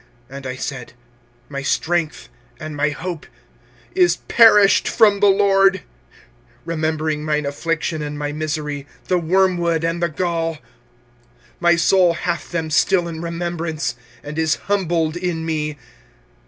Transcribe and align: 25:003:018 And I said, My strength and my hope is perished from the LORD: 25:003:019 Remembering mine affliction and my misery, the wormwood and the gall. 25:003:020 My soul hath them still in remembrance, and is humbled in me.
25:003:018 0.29 0.37
And 0.37 0.47
I 0.47 0.55
said, 0.55 0.93
My 1.47 1.61
strength 1.61 2.29
and 2.59 2.75
my 2.75 2.89
hope 2.89 3.27
is 3.93 4.17
perished 4.27 4.87
from 4.87 5.19
the 5.19 5.27
LORD: 5.29 5.73
25:003:019 5.73 5.81
Remembering 6.65 7.23
mine 7.23 7.45
affliction 7.45 8.01
and 8.01 8.17
my 8.17 8.31
misery, 8.31 8.87
the 9.07 9.19
wormwood 9.19 9.83
and 9.83 10.01
the 10.01 10.09
gall. 10.09 10.53
25:003:020 10.53 10.59
My 11.59 11.75
soul 11.75 12.13
hath 12.15 12.49
them 12.51 12.71
still 12.71 13.07
in 13.07 13.21
remembrance, 13.21 13.95
and 14.23 14.39
is 14.39 14.55
humbled 14.65 15.15
in 15.15 15.45
me. 15.45 15.77